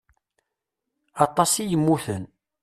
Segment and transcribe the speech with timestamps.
[1.25, 2.23] Aṭas i yemmuten.